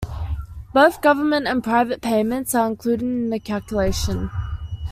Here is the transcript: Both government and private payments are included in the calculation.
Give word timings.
Both 0.73 1.03
government 1.03 1.45
and 1.45 1.63
private 1.63 2.01
payments 2.01 2.55
are 2.55 2.65
included 2.65 3.03
in 3.03 3.29
the 3.29 3.37
calculation. 3.39 4.31